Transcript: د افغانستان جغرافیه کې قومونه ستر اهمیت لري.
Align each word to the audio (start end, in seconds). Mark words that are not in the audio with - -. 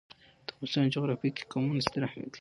د 0.45 0.49
افغانستان 0.53 0.85
جغرافیه 0.95 1.31
کې 1.35 1.49
قومونه 1.51 1.81
ستر 1.87 2.01
اهمیت 2.03 2.15
لري. 2.23 2.29